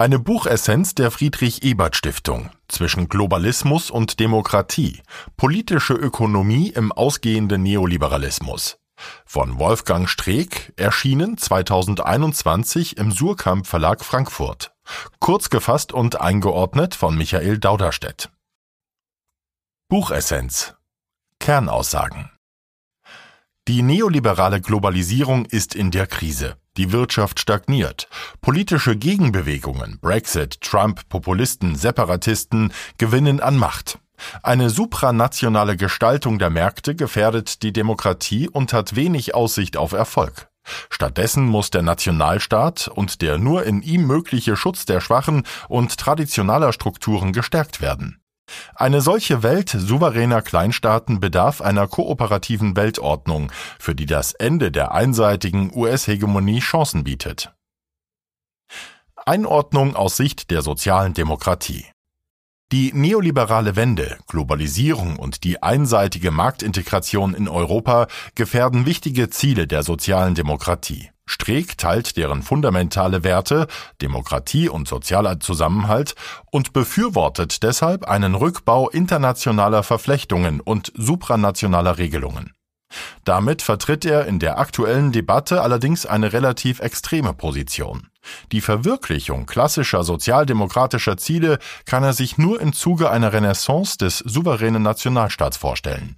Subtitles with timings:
[0.00, 5.02] Eine Buchessenz der Friedrich Ebert Stiftung zwischen Globalismus und Demokratie,
[5.36, 8.78] politische Ökonomie im ausgehenden Neoliberalismus.
[9.26, 14.72] Von Wolfgang Streeck, erschienen 2021 im Surkamp Verlag Frankfurt.
[15.18, 18.30] Kurz gefasst und eingeordnet von Michael Dauderstedt.
[19.90, 20.76] Buchessenz
[21.40, 22.30] Kernaussagen
[23.68, 26.56] Die neoliberale Globalisierung ist in der Krise.
[26.80, 28.08] Die Wirtschaft stagniert.
[28.40, 33.98] Politische Gegenbewegungen, Brexit, Trump, Populisten, Separatisten gewinnen an Macht.
[34.42, 40.48] Eine supranationale Gestaltung der Märkte gefährdet die Demokratie und hat wenig Aussicht auf Erfolg.
[40.88, 46.72] Stattdessen muss der Nationalstaat und der nur in ihm mögliche Schutz der schwachen und traditioneller
[46.72, 48.22] Strukturen gestärkt werden.
[48.74, 55.70] Eine solche Welt souveräner Kleinstaaten bedarf einer kooperativen Weltordnung, für die das Ende der einseitigen
[55.74, 57.52] US-Hegemonie Chancen bietet.
[59.16, 61.86] Einordnung aus Sicht der sozialen Demokratie
[62.72, 70.36] die neoliberale Wende, Globalisierung und die einseitige Marktintegration in Europa gefährden wichtige Ziele der sozialen
[70.36, 71.10] Demokratie.
[71.30, 73.68] Streeck teilt deren fundamentale Werte,
[74.02, 76.16] Demokratie und sozialer Zusammenhalt
[76.50, 82.52] und befürwortet deshalb einen Rückbau internationaler Verflechtungen und supranationaler Regelungen.
[83.24, 88.08] Damit vertritt er in der aktuellen Debatte allerdings eine relativ extreme Position.
[88.50, 94.82] Die Verwirklichung klassischer sozialdemokratischer Ziele kann er sich nur im Zuge einer Renaissance des souveränen
[94.82, 96.16] Nationalstaats vorstellen.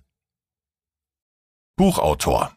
[1.76, 2.52] Buchautor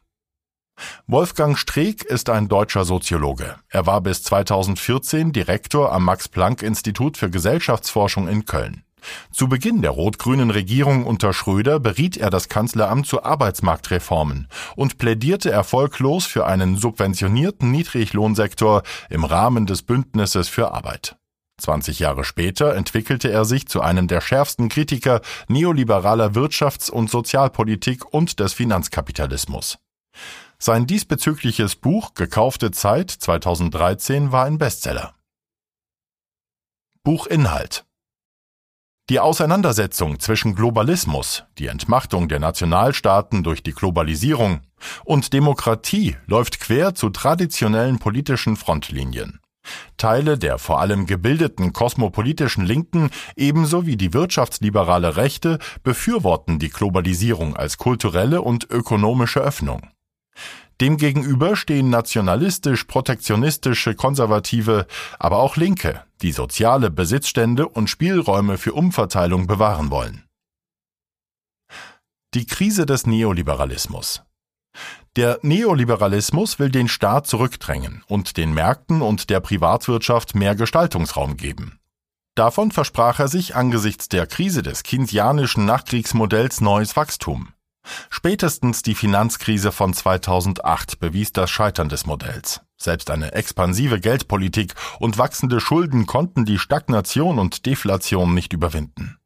[1.08, 3.56] Wolfgang Streeck ist ein deutscher Soziologe.
[3.70, 8.84] Er war bis 2014 Direktor am Max-Planck-Institut für Gesellschaftsforschung in Köln.
[9.32, 15.52] Zu Beginn der rot-grünen Regierung unter Schröder beriet er das Kanzleramt zu Arbeitsmarktreformen und plädierte
[15.52, 21.18] erfolglos für einen subventionierten Niedriglohnsektor im Rahmen des Bündnisses für Arbeit.
[21.58, 28.12] 20 Jahre später entwickelte er sich zu einem der schärfsten Kritiker neoliberaler Wirtschafts- und Sozialpolitik
[28.14, 29.78] und des Finanzkapitalismus.
[30.58, 35.14] Sein diesbezügliches Buch Gekaufte Zeit 2013 war ein Bestseller.
[37.04, 37.86] Buchinhalt
[39.10, 44.62] Die Auseinandersetzung zwischen Globalismus, die Entmachtung der Nationalstaaten durch die Globalisierung
[45.04, 49.42] und Demokratie läuft quer zu traditionellen politischen Frontlinien.
[49.98, 57.56] Teile der vor allem gebildeten kosmopolitischen Linken ebenso wie die wirtschaftsliberale Rechte befürworten die Globalisierung
[57.56, 59.90] als kulturelle und ökonomische Öffnung.
[60.82, 64.88] Demgegenüber stehen nationalistisch, protektionistische, konservative,
[65.20, 70.26] aber auch Linke, die soziale Besitzstände und Spielräume für Umverteilung bewahren wollen.
[72.34, 74.24] Die Krise des Neoliberalismus.
[75.16, 81.80] Der Neoliberalismus will den Staat zurückdrängen und den Märkten und der Privatwirtschaft mehr Gestaltungsraum geben.
[82.36, 87.54] Davon versprach er sich angesichts der Krise des keynesianischen Nachkriegsmodells neues Wachstum.
[88.10, 92.62] Spätestens die Finanzkrise von 2008 bewies das Scheitern des Modells.
[92.78, 99.18] Selbst eine expansive Geldpolitik und wachsende Schulden konnten die Stagnation und Deflation nicht überwinden.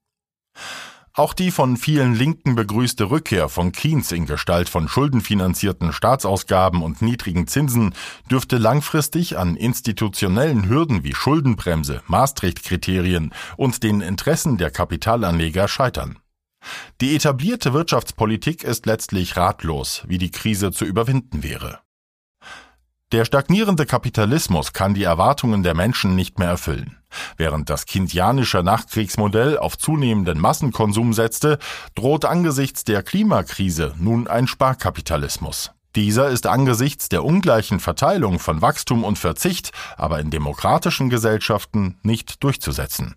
[1.14, 7.02] Auch die von vielen Linken begrüßte Rückkehr von Keynes in Gestalt von schuldenfinanzierten Staatsausgaben und
[7.02, 7.94] niedrigen Zinsen
[8.32, 16.20] dürfte langfristig an institutionellen Hürden wie Schuldenbremse, Maastricht-Kriterien und den Interessen der Kapitalanleger scheitern.
[17.02, 21.80] Die etablierte Wirtschaftspolitik ist letztlich ratlos, wie die Krise zu überwinden wäre.
[23.14, 26.98] Der stagnierende Kapitalismus kann die Erwartungen der Menschen nicht mehr erfüllen.
[27.38, 31.58] Während das keynesianische Nachkriegsmodell auf zunehmenden Massenkonsum setzte,
[31.96, 35.72] droht angesichts der Klimakrise nun ein Sparkapitalismus.
[35.96, 42.44] Dieser ist angesichts der ungleichen Verteilung von Wachstum und Verzicht aber in demokratischen Gesellschaften nicht
[42.44, 43.16] durchzusetzen.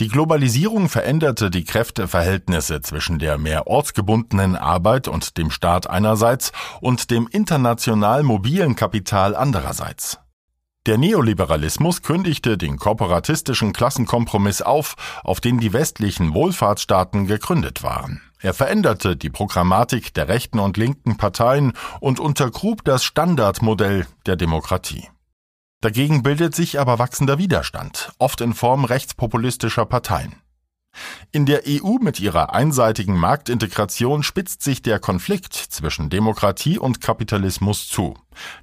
[0.00, 7.10] Die Globalisierung veränderte die Kräfteverhältnisse zwischen der mehr ortsgebundenen Arbeit und dem Staat einerseits und
[7.10, 10.18] dem international mobilen Kapital andererseits.
[10.86, 18.22] Der Neoliberalismus kündigte den korporatistischen Klassenkompromiss auf, auf den die westlichen Wohlfahrtsstaaten gegründet waren.
[18.40, 25.10] Er veränderte die Programmatik der rechten und linken Parteien und untergrub das Standardmodell der Demokratie.
[25.80, 30.34] Dagegen bildet sich aber wachsender Widerstand, oft in Form rechtspopulistischer Parteien.
[31.32, 37.88] In der EU mit ihrer einseitigen Marktintegration spitzt sich der Konflikt zwischen Demokratie und Kapitalismus
[37.88, 38.14] zu.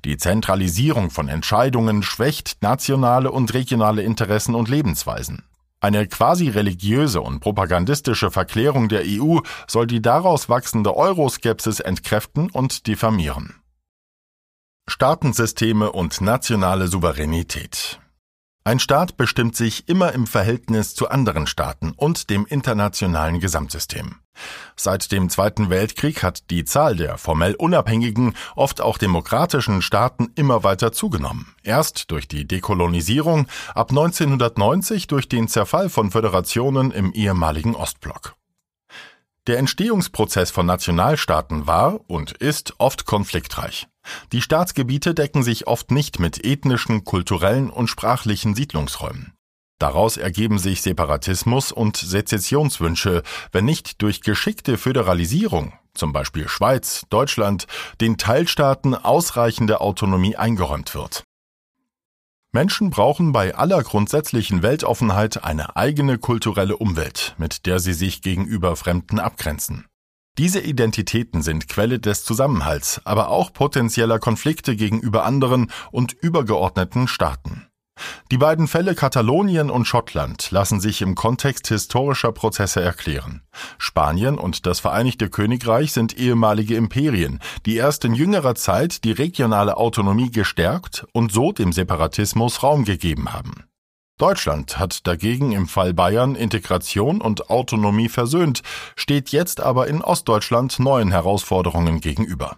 [0.05, 5.43] Die Zentralisierung von Entscheidungen schwächt nationale und regionale Interessen und Lebensweisen.
[5.79, 12.87] Eine quasi religiöse und propagandistische Verklärung der EU soll die daraus wachsende Euroskepsis entkräften und
[12.87, 13.55] diffamieren.
[14.89, 17.99] Staatensysteme und nationale Souveränität
[18.63, 24.15] Ein Staat bestimmt sich immer im Verhältnis zu anderen Staaten und dem internationalen Gesamtsystem.
[24.77, 30.63] Seit dem Zweiten Weltkrieg hat die Zahl der formell unabhängigen, oft auch demokratischen Staaten immer
[30.63, 31.53] weiter zugenommen.
[31.63, 38.35] Erst durch die Dekolonisierung, ab 1990 durch den Zerfall von Föderationen im ehemaligen Ostblock.
[39.47, 43.87] Der Entstehungsprozess von Nationalstaaten war und ist oft konfliktreich.
[44.31, 49.33] Die Staatsgebiete decken sich oft nicht mit ethnischen, kulturellen und sprachlichen Siedlungsräumen.
[49.79, 53.21] Daraus ergeben sich Separatismus und Sezessionswünsche,
[53.51, 57.67] wenn nicht durch geschickte Föderalisierung, zum Beispiel Schweiz, Deutschland,
[58.01, 61.23] den Teilstaaten ausreichende Autonomie eingeräumt wird.
[62.53, 68.75] Menschen brauchen bei aller grundsätzlichen Weltoffenheit eine eigene kulturelle Umwelt, mit der sie sich gegenüber
[68.75, 69.85] Fremden abgrenzen.
[70.37, 77.67] Diese Identitäten sind Quelle des Zusammenhalts, aber auch potenzieller Konflikte gegenüber anderen und übergeordneten Staaten.
[78.29, 83.41] Die beiden Fälle Katalonien und Schottland lassen sich im Kontext historischer Prozesse erklären.
[83.79, 89.77] Spanien und das Vereinigte Königreich sind ehemalige Imperien, die erst in jüngerer Zeit die regionale
[89.77, 93.63] Autonomie gestärkt und so dem Separatismus Raum gegeben haben.
[94.17, 98.63] Deutschland hat dagegen im Fall Bayern Integration und Autonomie versöhnt,
[98.95, 102.57] steht jetzt aber in Ostdeutschland neuen Herausforderungen gegenüber.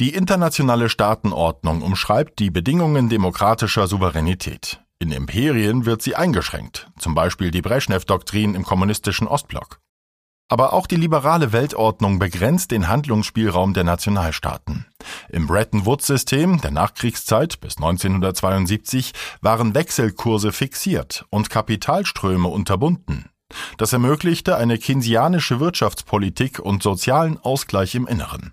[0.00, 4.80] Die internationale Staatenordnung umschreibt die Bedingungen demokratischer Souveränität.
[4.98, 9.81] In Imperien wird sie eingeschränkt, zum Beispiel die Brezhnev-Doktrin im kommunistischen Ostblock.
[10.48, 14.86] Aber auch die liberale Weltordnung begrenzt den Handlungsspielraum der Nationalstaaten.
[15.30, 23.30] Im Bretton Woods-System der Nachkriegszeit bis 1972 waren Wechselkurse fixiert und Kapitalströme unterbunden.
[23.78, 28.52] Das ermöglichte eine keynesianische Wirtschaftspolitik und sozialen Ausgleich im Inneren.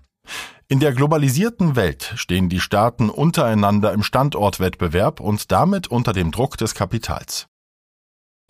[0.68, 6.56] In der globalisierten Welt stehen die Staaten untereinander im Standortwettbewerb und damit unter dem Druck
[6.56, 7.49] des Kapitals.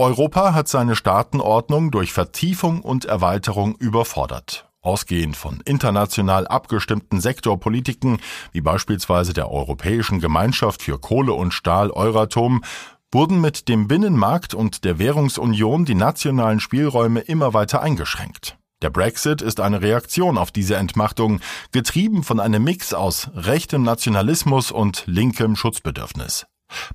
[0.00, 4.66] Europa hat seine Staatenordnung durch Vertiefung und Erweiterung überfordert.
[4.80, 8.18] Ausgehend von international abgestimmten Sektorpolitiken
[8.50, 12.64] wie beispielsweise der Europäischen Gemeinschaft für Kohle und Stahl Euratom
[13.12, 18.56] wurden mit dem Binnenmarkt und der Währungsunion die nationalen Spielräume immer weiter eingeschränkt.
[18.80, 21.40] Der Brexit ist eine Reaktion auf diese Entmachtung,
[21.72, 26.46] getrieben von einem Mix aus rechtem Nationalismus und linkem Schutzbedürfnis.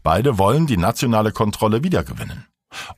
[0.02, 2.48] Beide wollen die nationale Kontrolle wiedergewinnen.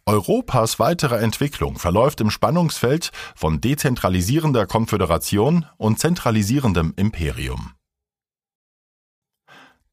[0.06, 7.74] Europas weitere Entwicklung verläuft im Spannungsfeld von dezentralisierender Konföderation und zentralisierendem Imperium.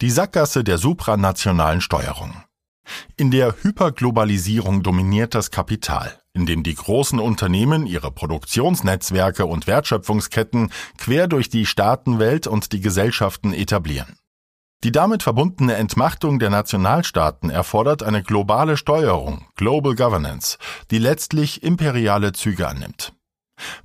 [0.01, 2.35] Die Sackgasse der supranationalen Steuerung.
[3.17, 11.29] In der Hyperglobalisierung dominiert das Kapital, indem die großen Unternehmen ihre Produktionsnetzwerke und Wertschöpfungsketten quer
[11.29, 14.19] durch die Staatenwelt und die Gesellschaften etablieren.
[14.85, 20.59] Die damit verbundene Entmachtung der Nationalstaaten erfordert eine globale Steuerung, Global Governance,
[20.91, 23.15] die letztlich imperiale Züge annimmt.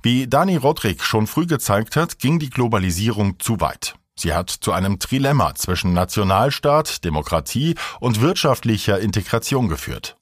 [0.02, 3.94] Wie Dani Rodrik schon früh gezeigt hat, ging die Globalisierung zu weit.
[4.14, 10.18] Sie hat zu einem Trilemma zwischen Nationalstaat, Demokratie und wirtschaftlicher Integration geführt.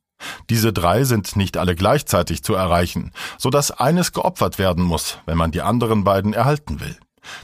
[0.49, 5.39] Diese drei sind nicht alle gleichzeitig zu erreichen, so dass eines geopfert werden muss, wenn
[5.39, 6.97] man die anderen beiden erhalten will.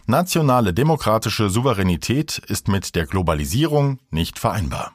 [0.06, 4.92] Nationale demokratische Souveränität ist mit der Globalisierung nicht vereinbar.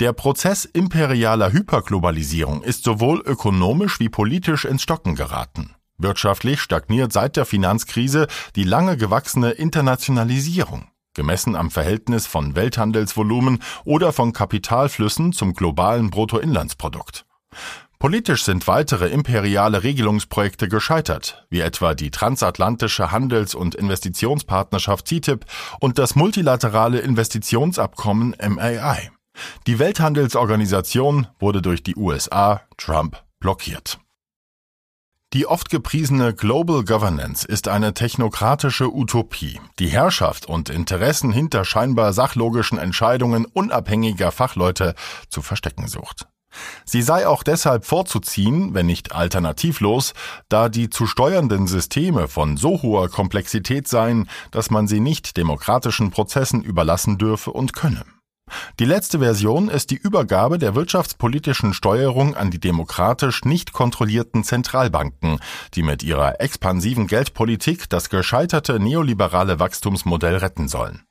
[0.00, 5.74] Der Prozess imperialer Hyperglobalisierung ist sowohl ökonomisch wie politisch ins Stocken geraten.
[5.98, 14.14] Wirtschaftlich stagniert seit der Finanzkrise die lange gewachsene Internationalisierung, gemessen am Verhältnis von Welthandelsvolumen oder
[14.14, 17.26] von Kapitalflüssen zum globalen Bruttoinlandsprodukt.
[18.00, 25.44] Politisch sind weitere imperiale Regelungsprojekte gescheitert, wie etwa die transatlantische Handels- und Investitionspartnerschaft TTIP
[25.80, 29.10] und das multilaterale Investitionsabkommen MAI.
[29.66, 33.98] Die Welthandelsorganisation wurde durch die USA Trump blockiert.
[35.34, 42.14] Die oft gepriesene Global Governance ist eine technokratische Utopie, die Herrschaft und Interessen hinter scheinbar
[42.14, 44.94] sachlogischen Entscheidungen unabhängiger Fachleute
[45.28, 46.26] zu verstecken sucht.
[46.84, 50.14] Sie sei auch deshalb vorzuziehen, wenn nicht alternativlos,
[50.48, 56.10] da die zu steuernden Systeme von so hoher Komplexität seien, dass man sie nicht demokratischen
[56.10, 58.04] Prozessen überlassen dürfe und könne.
[58.78, 65.38] Die letzte Version ist die Übergabe der wirtschaftspolitischen Steuerung an die demokratisch nicht kontrollierten Zentralbanken,
[65.74, 71.04] die mit ihrer expansiven Geldpolitik das gescheiterte neoliberale Wachstumsmodell retten sollen.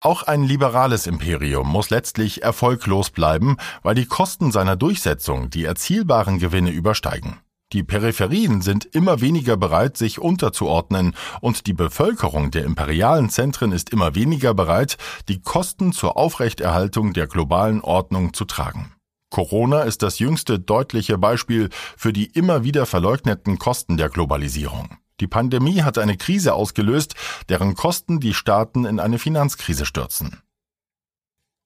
[0.00, 6.38] Auch ein liberales Imperium muss letztlich erfolglos bleiben, weil die Kosten seiner Durchsetzung die erzielbaren
[6.38, 7.40] Gewinne übersteigen.
[7.72, 13.90] Die Peripherien sind immer weniger bereit, sich unterzuordnen, und die Bevölkerung der imperialen Zentren ist
[13.90, 14.96] immer weniger bereit,
[15.28, 18.94] die Kosten zur Aufrechterhaltung der globalen Ordnung zu tragen.
[19.30, 24.96] Corona ist das jüngste deutliche Beispiel für die immer wieder verleugneten Kosten der Globalisierung.
[25.20, 27.14] Die Pandemie hat eine Krise ausgelöst,
[27.48, 30.42] deren Kosten die Staaten in eine Finanzkrise stürzen.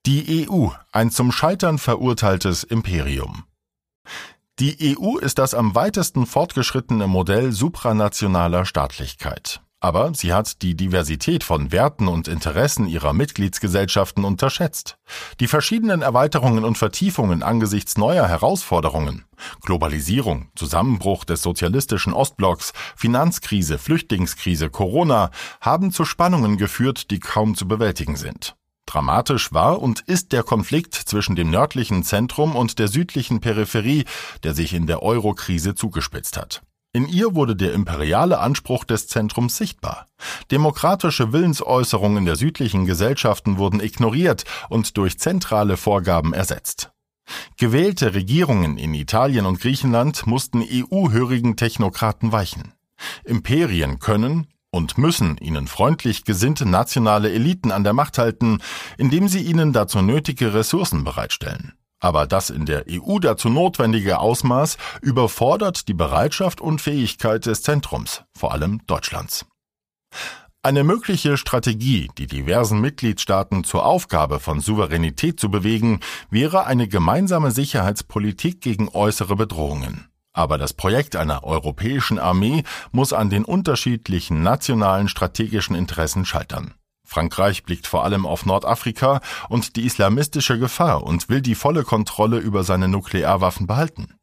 [0.05, 3.45] Die EU, ein zum Scheitern verurteiltes Imperium.
[4.59, 9.62] Die EU ist das am weitesten fortgeschrittene Modell supranationaler Staatlichkeit.
[9.83, 14.97] Aber sie hat die Diversität von Werten und Interessen ihrer Mitgliedsgesellschaften unterschätzt.
[15.41, 19.25] Die verschiedenen Erweiterungen und Vertiefungen angesichts neuer Herausforderungen
[19.63, 27.67] Globalisierung, Zusammenbruch des sozialistischen Ostblocks, Finanzkrise, Flüchtlingskrise, Corona haben zu Spannungen geführt, die kaum zu
[27.67, 28.55] bewältigen sind.
[28.87, 34.05] Dramatisch war und ist der Konflikt zwischen dem nördlichen Zentrum und der südlichen Peripherie,
[34.45, 36.63] der sich in der Euro-Krise zugespitzt hat.
[36.95, 40.07] In ihr wurde der imperiale Anspruch des Zentrums sichtbar.
[40.51, 46.93] Demokratische Willensäußerungen der südlichen Gesellschaften wurden ignoriert und durch zentrale Vorgaben ersetzt.
[47.57, 52.75] Gewählte Regierungen in Italien und Griechenland mussten EU-hörigen Technokraten weichen.
[53.25, 58.59] Imperien können und müssen ihnen freundlich gesinnte nationale Eliten an der Macht halten,
[58.99, 61.73] indem sie ihnen dazu nötige Ressourcen bereitstellen.
[62.03, 68.25] Aber das in der EU dazu notwendige Ausmaß überfordert die Bereitschaft und Fähigkeit des Zentrums,
[68.37, 69.47] vor allem Deutschlands.
[70.65, 77.53] Eine mögliche Strategie, die diversen Mitgliedstaaten zur Aufgabe von Souveränität zu bewegen, wäre eine gemeinsame
[77.53, 80.09] Sicherheitspolitik gegen äußere Bedrohungen.
[80.33, 86.75] Aber das Projekt einer europäischen Armee muss an den unterschiedlichen nationalen strategischen Interessen scheitern.
[87.13, 92.39] Frankreich blickt vor allem auf Nordafrika und die islamistische Gefahr und will die volle Kontrolle
[92.39, 94.15] über seine Nuklearwaffen behalten.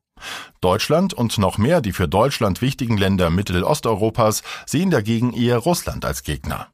[0.60, 6.24] Deutschland und noch mehr die für Deutschland wichtigen Länder Mittelosteuropas sehen dagegen eher Russland als
[6.24, 6.67] Gegner.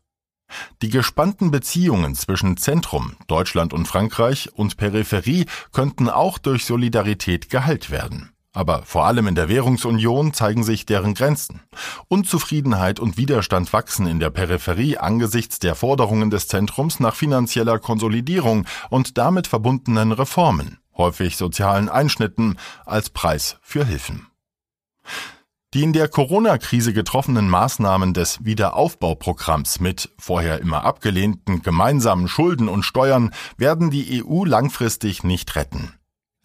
[0.81, 7.89] Die gespannten Beziehungen zwischen Zentrum, Deutschland und Frankreich und Peripherie könnten auch durch Solidarität geheilt
[7.89, 8.34] werden.
[8.55, 11.59] Aber vor allem in der Währungsunion zeigen sich deren Grenzen.
[12.07, 18.65] Unzufriedenheit und Widerstand wachsen in der Peripherie angesichts der Forderungen des Zentrums nach finanzieller Konsolidierung
[18.89, 24.27] und damit verbundenen Reformen, häufig sozialen Einschnitten, als Preis für Hilfen.
[25.73, 32.83] Die in der Corona-Krise getroffenen Maßnahmen des Wiederaufbauprogramms mit vorher immer abgelehnten gemeinsamen Schulden und
[32.83, 35.93] Steuern werden die EU langfristig nicht retten.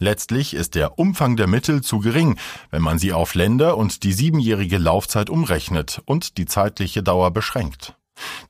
[0.01, 2.39] Letztlich ist der Umfang der Mittel zu gering,
[2.71, 7.95] wenn man sie auf Länder und die siebenjährige Laufzeit umrechnet und die zeitliche Dauer beschränkt.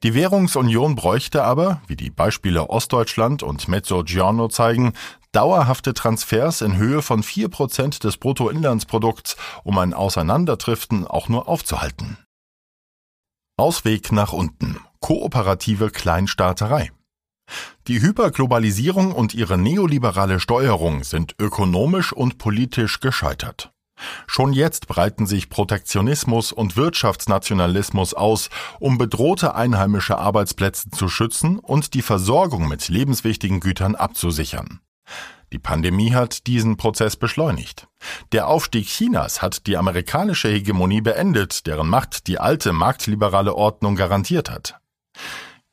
[0.02, 4.94] Die Währungsunion bräuchte aber, wie die Beispiele Ostdeutschland und Mezzogiorno zeigen,
[5.34, 12.18] dauerhafte Transfers in Höhe von vier Prozent des Bruttoinlandsprodukts, um ein Auseinanderdriften auch nur aufzuhalten.
[13.58, 14.80] Ausweg nach unten.
[15.02, 16.92] Kooperative Kleinstaaterei.
[17.88, 23.72] Die Hyperglobalisierung und ihre neoliberale Steuerung sind ökonomisch und politisch gescheitert.
[24.28, 31.94] Schon jetzt breiten sich Protektionismus und Wirtschaftsnationalismus aus, um bedrohte einheimische Arbeitsplätze zu schützen und
[31.94, 34.80] die Versorgung mit lebenswichtigen Gütern abzusichern.
[35.52, 37.88] Die Pandemie hat diesen Prozess beschleunigt.
[38.32, 44.50] Der Aufstieg Chinas hat die amerikanische Hegemonie beendet, deren Macht die alte marktliberale Ordnung garantiert
[44.50, 44.80] hat.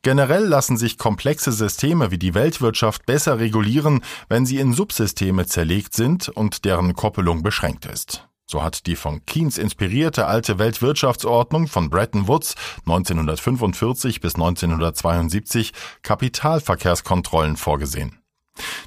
[0.02, 5.94] Generell lassen sich komplexe Systeme wie die Weltwirtschaft besser regulieren, wenn sie in Subsysteme zerlegt
[5.94, 8.28] sind und deren Koppelung beschränkt ist.
[8.50, 12.54] So hat die von Keynes inspirierte alte Weltwirtschaftsordnung von Bretton Woods
[12.86, 18.22] 1945 bis 1972 Kapitalverkehrskontrollen vorgesehen.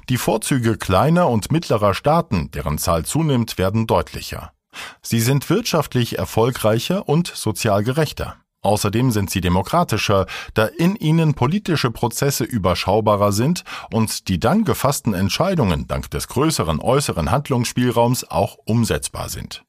[0.08, 4.52] Die Vorzüge kleiner und mittlerer Staaten, deren Zahl zunimmt, werden deutlicher.
[5.00, 8.41] Sie sind wirtschaftlich erfolgreicher und sozial gerechter.
[8.62, 15.14] Außerdem sind sie demokratischer, da in ihnen politische Prozesse überschaubarer sind und die dann gefassten
[15.14, 19.64] Entscheidungen dank des größeren äußeren Handlungsspielraums auch umsetzbar sind.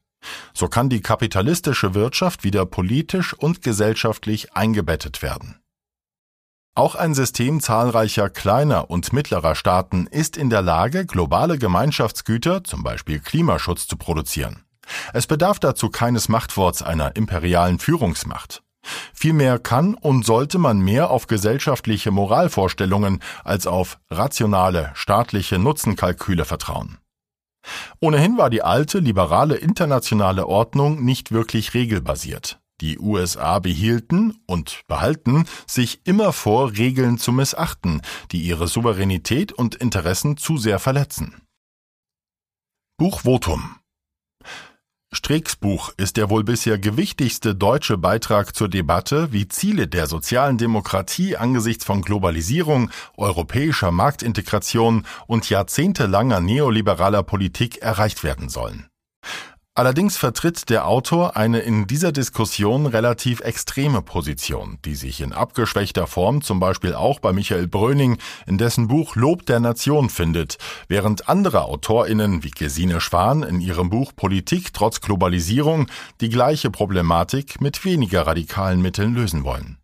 [0.54, 5.60] So kann die kapitalistische Wirtschaft wieder politisch und gesellschaftlich eingebettet werden.
[6.76, 12.84] Auch ein System zahlreicher kleiner und mittlerer Staaten ist in der Lage, globale Gemeinschaftsgüter, zum
[12.84, 14.64] Beispiel Klimaschutz, zu produzieren.
[15.14, 18.63] Es bedarf dazu keines Machtworts einer imperialen Führungsmacht.
[19.14, 26.98] Vielmehr kann und sollte man mehr auf gesellschaftliche Moralvorstellungen als auf rationale staatliche Nutzenkalküle vertrauen.
[28.00, 32.60] Ohnehin war die alte liberale internationale Ordnung nicht wirklich regelbasiert.
[32.82, 39.76] Die USA behielten und behalten sich immer vor, Regeln zu missachten, die ihre Souveränität und
[39.76, 41.42] Interessen zu sehr verletzen.
[42.98, 43.24] Buch
[45.14, 50.08] Votum Streecks Buch ist der wohl bisher gewichtigste deutsche Beitrag zur Debatte, wie Ziele der
[50.08, 58.88] sozialen Demokratie angesichts von Globalisierung, europäischer Marktintegration und jahrzehntelanger neoliberaler Politik erreicht werden sollen.
[59.76, 66.06] Allerdings vertritt der Autor eine in dieser Diskussion relativ extreme Position, die sich in abgeschwächter
[66.06, 71.28] Form zum Beispiel auch bei Michael Bröning in dessen Buch Lob der Nation findet, während
[71.28, 75.88] andere AutorInnen wie Gesine Schwan in ihrem Buch Politik trotz Globalisierung
[76.22, 79.80] die gleiche Problematik mit weniger radikalen Mitteln lösen wollen.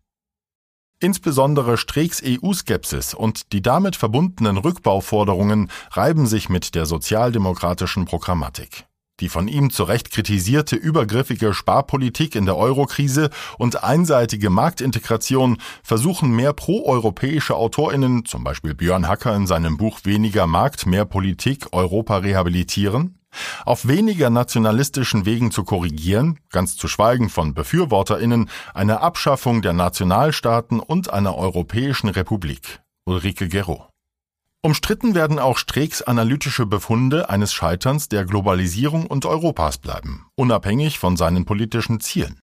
[1.00, 8.84] Insbesondere Streeks EU-Skepsis und die damit verbundenen Rückbauforderungen reiben sich mit der sozialdemokratischen Programmatik.
[9.20, 16.30] Die von ihm zu Recht kritisierte übergriffige Sparpolitik in der Eurokrise und einseitige Marktintegration versuchen
[16.30, 22.18] mehr proeuropäische AutorInnen, zum Beispiel Björn Hacker in seinem Buch Weniger Markt, mehr Politik, Europa
[22.18, 23.18] rehabilitieren,
[23.64, 30.80] auf weniger nationalistischen Wegen zu korrigieren, ganz zu schweigen von BefürworterInnen einer Abschaffung der Nationalstaaten
[30.80, 32.80] und einer Europäischen Republik.
[33.04, 33.89] Ulrike Gero.
[34.62, 41.16] Umstritten werden auch Streeks analytische Befunde eines Scheiterns der Globalisierung und Europas bleiben, unabhängig von
[41.16, 42.38] seinen politischen Zielen.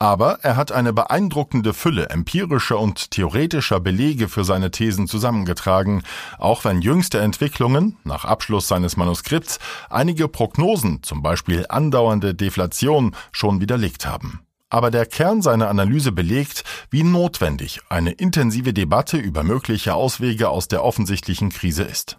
[0.00, 6.02] Aber er hat eine beeindruckende Fülle empirischer und theoretischer Belege für seine Thesen zusammengetragen,
[6.38, 9.60] auch wenn jüngste Entwicklungen, nach Abschluss seines Manuskripts,
[9.90, 16.64] einige Prognosen, zum Beispiel andauernde Deflation, schon widerlegt haben aber der Kern seiner Analyse belegt,
[16.90, 22.18] wie notwendig eine intensive Debatte über mögliche Auswege aus der offensichtlichen Krise ist.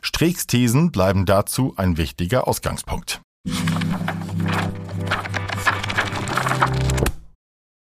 [0.00, 3.22] Streeks Thesen bleiben dazu ein wichtiger Ausgangspunkt.